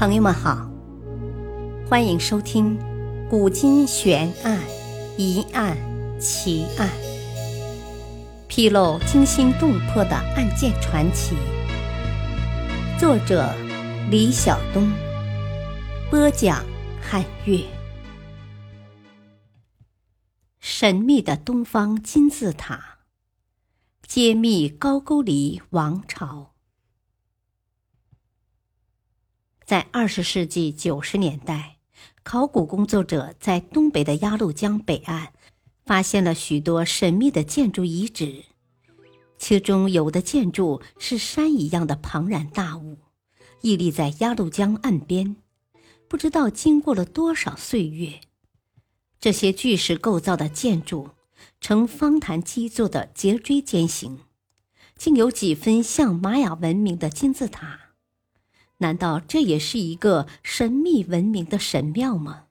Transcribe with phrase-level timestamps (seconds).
[0.00, 0.66] 朋友们好，
[1.86, 2.74] 欢迎收听
[3.28, 4.58] 《古今悬案、
[5.18, 5.76] 疑案、
[6.18, 6.88] 奇案》，
[8.48, 11.36] 披露惊心动魄的案件传奇。
[12.98, 13.54] 作者：
[14.10, 14.90] 李晓东，
[16.10, 16.64] 播讲：
[17.02, 17.62] 汉月。
[20.60, 23.00] 神秘的东方金字塔，
[24.08, 26.49] 揭秘高句丽王朝。
[29.70, 31.76] 在二十世纪九十年代，
[32.24, 35.32] 考古工作者在东北的鸭绿江北岸
[35.86, 38.46] 发现了许多神秘的建筑遗址，
[39.38, 42.98] 其中有的建筑是山一样的庞然大物，
[43.60, 45.36] 屹立在鸭绿江岸边，
[46.08, 48.18] 不知道经过了多少岁月。
[49.20, 51.10] 这些巨石构造的建筑
[51.60, 54.18] 呈方坛基座的脊椎尖形，
[54.96, 57.89] 竟有几分像玛雅文明的金字塔。
[58.80, 62.44] 难道这也是一个神秘文明的神庙吗？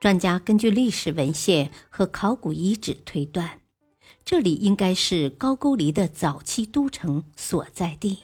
[0.00, 3.60] 专家根据历史文献和考古遗址推断，
[4.24, 8.20] 这里应该是高句丽的早期都城所在地。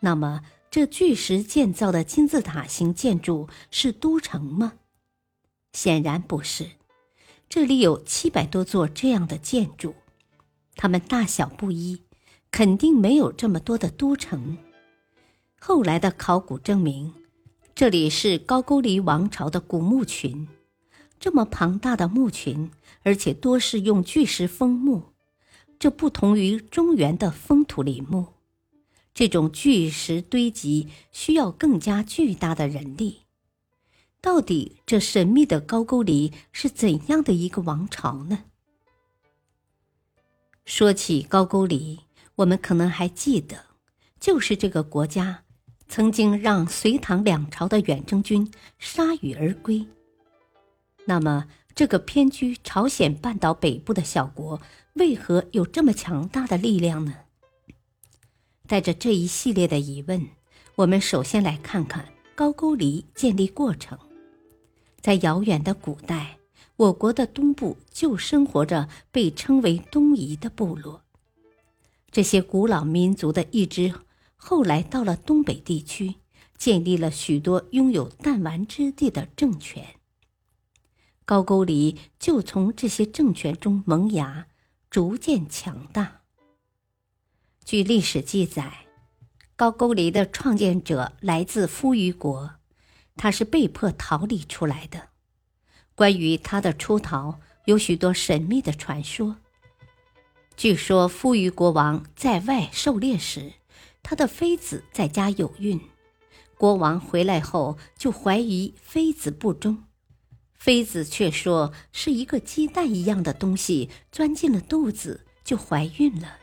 [0.00, 4.72] 那么，这巨石建造的金字塔形建筑是都城吗？
[5.74, 6.70] 显然不是。
[7.50, 9.94] 这里有七百多座这样的建筑，
[10.74, 12.00] 它们大小不一，
[12.50, 14.56] 肯定没有这么多的都城。
[15.62, 17.12] 后来的考古证明，
[17.74, 20.48] 这里是高句丽王朝的古墓群。
[21.20, 22.70] 这么庞大的墓群，
[23.02, 25.12] 而且多是用巨石封墓，
[25.78, 28.28] 这不同于中原的封土陵墓。
[29.12, 33.26] 这种巨石堆积需要更加巨大的人力。
[34.22, 38.44] 到底这神秘的高句丽是怎样的一个王朝呢？
[40.64, 42.00] 说起高句丽，
[42.36, 43.66] 我们可能还记得，
[44.18, 45.42] 就是这个国家。
[45.90, 48.48] 曾经让隋唐两朝的远征军
[48.80, 49.84] 铩羽而归。
[51.04, 54.62] 那么，这个偏居朝鲜半岛北部的小国，
[54.92, 57.12] 为何有这么强大的力量呢？
[58.68, 60.28] 带着这一系列的疑问，
[60.76, 63.98] 我们首先来看看高句丽建立过程。
[65.00, 66.38] 在遥远的古代，
[66.76, 71.02] 我国的东部就生活着被称为东夷的部落，
[72.12, 73.92] 这些古老民族的一支。
[74.42, 76.14] 后来到了东北地区，
[76.56, 79.96] 建立了许多拥有弹丸之地的政权。
[81.26, 84.46] 高句丽就从这些政权中萌芽，
[84.88, 86.22] 逐渐强大。
[87.64, 88.86] 据历史记载，
[89.54, 92.54] 高句丽的创建者来自夫余国，
[93.16, 95.10] 他是被迫逃离出来的。
[95.94, 99.36] 关于他的出逃，有许多神秘的传说。
[100.56, 103.59] 据说夫余国王在外狩猎时。
[104.02, 105.80] 他的妃子在家有孕，
[106.56, 109.84] 国王回来后就怀疑妃子不忠，
[110.54, 116.36] 妃子却说是一个鸡蛋一样的东西钻进了肚子就怀孕了。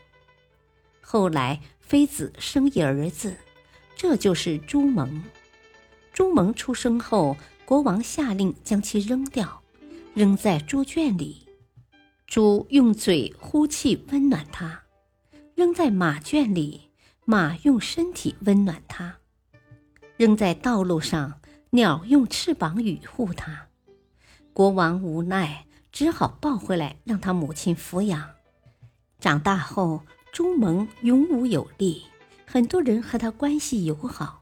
[1.01, 3.35] 后来妃子生一儿子，
[3.95, 5.23] 这就是朱蒙。
[6.13, 9.61] 朱蒙出生后，国王下令将其扔掉，
[10.13, 11.45] 扔在猪圈里。
[12.25, 14.83] 猪用嘴呼气温暖他，
[15.55, 16.86] 扔在马圈里。
[17.29, 19.17] 马用身体温暖它，
[20.15, 23.67] 扔在道路上；鸟用翅膀雨护它。
[24.53, 28.29] 国王无奈，只好抱回来让他母亲抚养。
[29.19, 32.05] 长大后，朱蒙勇武有力，
[32.45, 34.41] 很多人和他关系友好。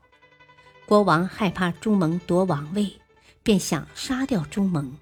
[0.85, 3.01] 国王害怕朱蒙夺王位，
[3.41, 4.95] 便想杀掉朱蒙。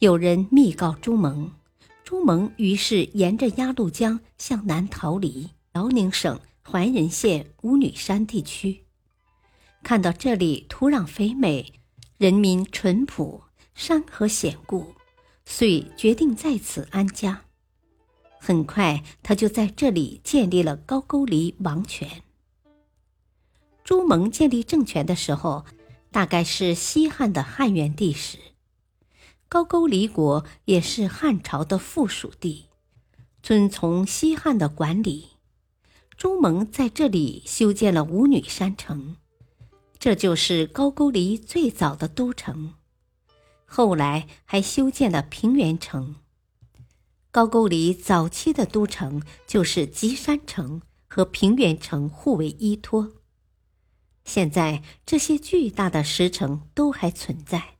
[0.00, 1.50] 有人密告朱蒙，
[2.04, 6.38] 朱蒙于是沿着鸭绿江向南逃离辽宁省。
[6.64, 8.84] 怀仁县巫女山地区，
[9.82, 11.72] 看到这里土壤肥美，
[12.16, 13.42] 人民淳朴，
[13.74, 14.94] 山河险固，
[15.44, 17.44] 遂决定在此安家。
[18.38, 22.22] 很快，他就在这里建立了高句丽王权。
[23.84, 25.66] 朱蒙建立政权的时候，
[26.10, 28.38] 大概是西汉的汉元帝时，
[29.48, 32.68] 高句丽国也是汉朝的附属地，
[33.42, 35.28] 遵从西汉的管理。
[36.22, 39.16] 朱蒙在这里修建了五女山城，
[39.98, 42.74] 这就是高句丽最早的都城。
[43.64, 46.14] 后来还修建了平原城。
[47.32, 53.14] 高句丽早期的都城就是吉山城和平原城互为依托。
[54.24, 57.78] 现在这些巨大的石城都还存在，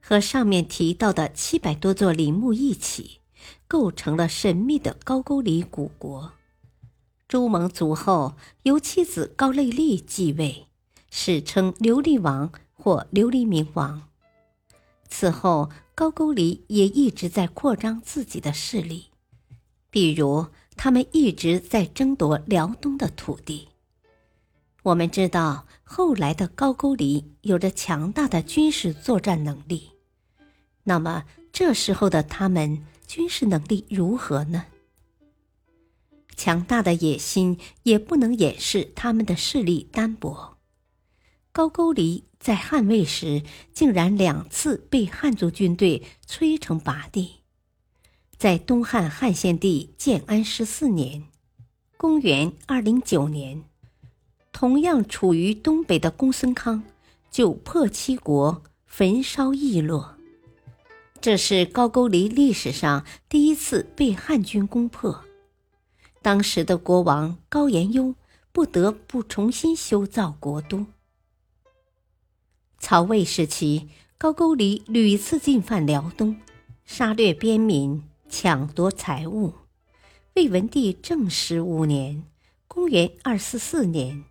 [0.00, 3.20] 和上面提到的七百多座陵墓一起，
[3.66, 6.32] 构成了神秘的高句丽古国。
[7.28, 10.66] 周蒙卒后，由妻子高句丽继位，
[11.10, 14.08] 史称琉璃王或琉璃明王。
[15.10, 19.10] 此后，高句丽也一直在扩张自己的势力，
[19.90, 23.68] 比如他们一直在争夺辽东的土地。
[24.84, 29.90] 我们知道，后来的高句丽有着强大的军事作战能力。
[30.84, 34.64] 那么，这时候的他们军事能力如何呢？
[36.38, 40.56] 强大的野心也不能掩饰他们的势力单薄。
[41.50, 43.42] 高句丽在汉魏时，
[43.74, 47.40] 竟然两次被汉族军队摧城拔地。
[48.36, 51.24] 在东汉汉献帝建安十四年
[51.98, 53.64] （公元209年），
[54.52, 56.84] 同样处于东北的公孙康
[57.32, 60.14] 就破七国，焚烧易落。
[61.20, 65.24] 这是高句丽历史上第一次被汉军攻破。
[66.20, 68.14] 当时的国王高延雍
[68.52, 70.86] 不得不重新修造国都。
[72.78, 73.88] 曹魏时期，
[74.18, 76.36] 高句丽屡次进犯辽东，
[76.84, 79.54] 杀掠边民，抢夺财物。
[80.34, 82.24] 魏文帝正十五年
[82.68, 84.24] （公元244年），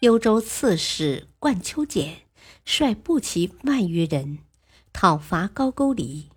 [0.00, 2.22] 幽州刺史冠丘俭
[2.64, 4.38] 率步骑万余人
[4.92, 6.30] 讨伐高句丽，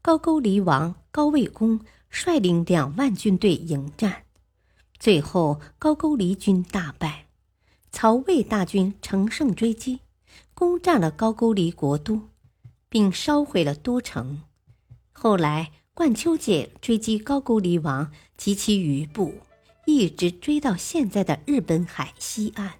[0.00, 1.80] 高句丽王高魏公。
[2.14, 4.22] 率领两万军队迎战，
[5.00, 7.26] 最后高句丽军大败，
[7.90, 9.98] 曹魏大军乘胜追击，
[10.54, 12.28] 攻占了高句丽国都，
[12.88, 14.42] 并烧毁了都城。
[15.10, 19.34] 后来冠丘俭追击高句丽王及其余部，
[19.84, 22.74] 一直追到现在的日本海西岸。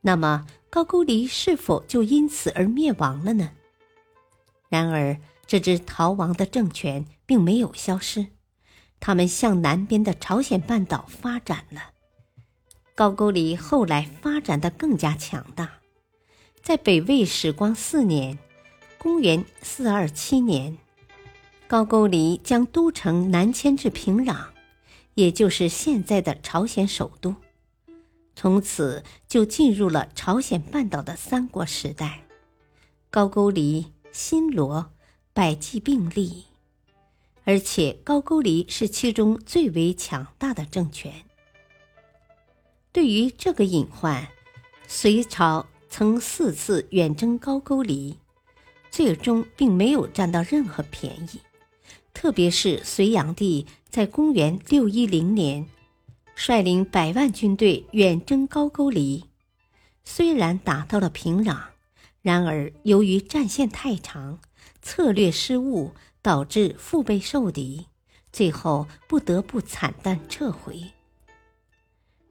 [0.00, 3.52] 那么高句丽是否就因此而灭亡了呢？
[4.68, 5.16] 然而。
[5.46, 8.28] 这支逃亡的政权并没有消失，
[8.98, 11.90] 他们向南边的朝鲜半岛发展了。
[12.94, 15.80] 高句丽后来发展的更加强大，
[16.62, 18.38] 在北魏始光四年
[18.98, 20.78] （公元427年），
[21.68, 24.46] 高句丽将都城南迁至平壤，
[25.14, 27.34] 也就是现在的朝鲜首都，
[28.34, 32.22] 从此就进入了朝鲜半岛的三国时代。
[33.10, 34.93] 高句丽、新罗。
[35.36, 36.44] 百济并立，
[37.42, 41.12] 而且高句丽是其中最为强大的政权。
[42.92, 44.28] 对于这个隐患，
[44.86, 48.18] 隋朝曾四次远征高句丽，
[48.92, 51.40] 最终并没有占到任何便宜。
[52.12, 55.66] 特别是隋炀帝在公元六一零年
[56.36, 59.24] 率领百万军队远征高句丽，
[60.04, 61.58] 虽然打到了平壤，
[62.22, 64.38] 然而由于战线太长。
[64.84, 67.86] 策略失误导致腹背受敌，
[68.30, 70.92] 最后不得不惨淡撤回。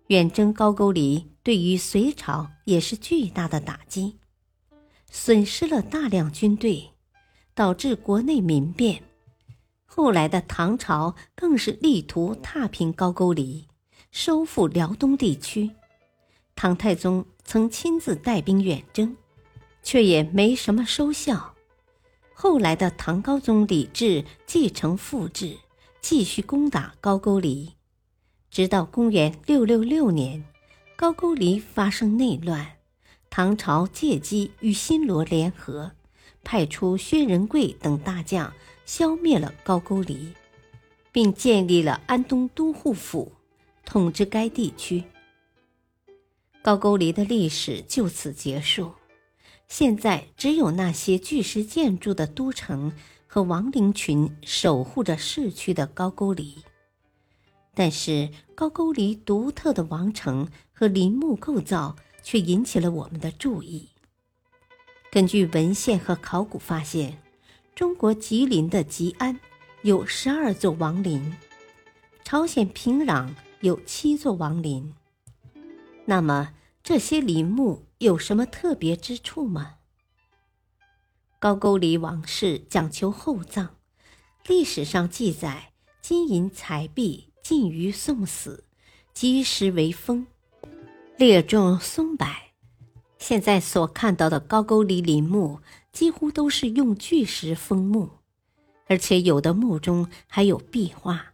[0.07, 4.19] 远征高句丽对于隋朝也是巨大的打击，
[5.09, 6.91] 损失了大量军队，
[7.55, 9.01] 导致国内民变。
[9.85, 13.67] 后来的唐朝更是力图踏平高句丽，
[14.11, 15.71] 收复辽东地区。
[16.55, 19.17] 唐太宗曾亲自带兵远征，
[19.81, 21.52] 却也没什么收效。
[22.43, 25.59] 后来的唐高宗李治继承父志，
[26.01, 27.71] 继续攻打高句丽，
[28.51, 30.43] 直到公元六六六年，
[30.97, 32.79] 高句丽发生内乱，
[33.29, 35.93] 唐朝借机与新罗联合，
[36.43, 38.53] 派出薛仁贵等大将
[38.85, 40.33] 消灭了高句丽，
[41.13, 43.31] 并建立了安东都护府，
[43.85, 45.05] 统治该地区。
[46.61, 48.91] 高句丽的历史就此结束。
[49.67, 52.91] 现在只有那些巨石建筑的都城
[53.25, 56.57] 和亡灵群守护着逝去的高句丽，
[57.73, 63.89] 但是高句丽独特的王城和陵墓构造却引起了我们的注意。
[65.11, 67.17] 根据文献和考古发现，
[67.73, 69.39] 中国吉林的吉安
[69.81, 71.35] 有十二座王陵，
[72.23, 73.29] 朝鲜平壤
[73.61, 74.93] 有七座王陵。
[76.05, 76.53] 那么
[76.83, 77.85] 这些陵墓？
[78.03, 79.75] 有什么特别之处吗？
[81.39, 83.69] 高句丽王室讲求厚葬，
[84.45, 88.65] 历史上记载，金银财币尽于送死，
[89.13, 90.27] 积石为封，
[91.17, 92.27] 列种松柏。
[93.17, 95.61] 现在所看到的高句丽陵墓，
[95.93, 98.09] 几乎都是用巨石封墓，
[98.87, 101.33] 而且有的墓中还有壁画。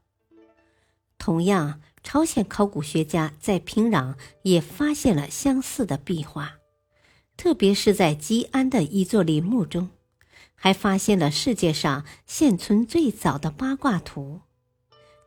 [1.17, 6.58] 同样，朝鲜考古学家在平壤也发现了相似的壁画。
[7.39, 9.91] 特别是在吉安的一座陵墓中，
[10.55, 14.41] 还发现了世界上现存最早的八卦图。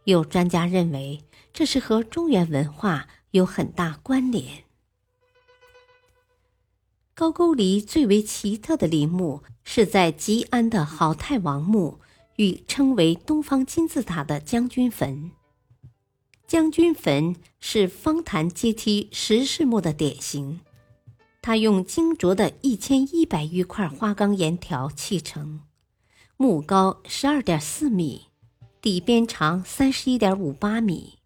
[0.04, 1.23] 有专家认为，
[1.54, 4.64] 这是和中原文化有很大关联。
[7.14, 12.00] 高句丽最为奇特的陵墓是在吉安的好太王墓
[12.37, 15.31] 与称为“东方金字塔”的将军坟。
[16.47, 20.61] 将军坟是方坛阶梯石室墓的典型，
[21.42, 25.61] 它用精琢的一千一百余块花岗岩条砌成，
[26.37, 28.28] 墓高十二点四米。
[28.80, 31.18] 底边长三十一点五八米，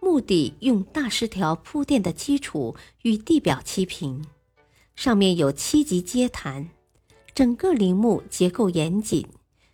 [0.00, 4.24] 墓底用大石条铺垫的基础与地表齐平，
[4.96, 6.68] 上面有七级阶坛，
[7.34, 9.26] 整个陵墓结构严谨，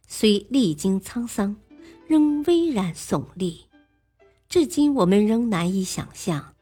[0.07, 1.57] 虽历经沧桑，
[2.07, 3.66] 仍巍然耸立。
[4.49, 6.55] 至今我们仍难以想象，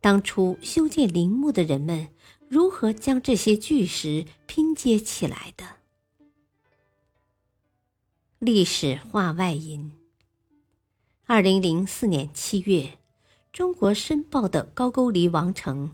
[0.00, 2.06] 当初修建陵墓的人们
[2.52, 5.64] 如何将这些巨石拼接起来的。
[8.38, 9.92] 历史话外音。
[11.24, 12.98] 二零零四年七月，
[13.54, 15.92] 中国申报的高句丽王城、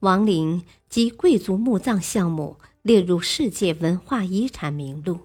[0.00, 5.18] 王陵及贵族墓葬项目列入世界文化遗产名录。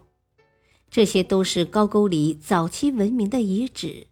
[0.89, 4.07] 这些都是高句丽早期文明的遗址。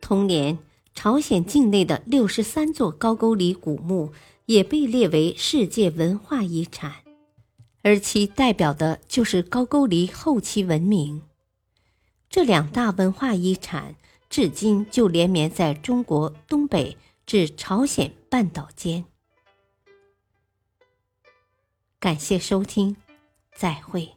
[0.00, 0.60] 同年，
[0.94, 4.12] 朝鲜境内的六十三座高句丽古墓
[4.46, 7.04] 也被列为世界文化遗产，
[7.82, 11.22] 而其代表的就是高句丽后期文明。
[12.28, 13.94] 这两大文化遗产。
[14.28, 19.04] 至今就连绵在中国东北至朝鲜半岛间。
[22.00, 22.96] 感谢收听，
[23.54, 24.15] 再会。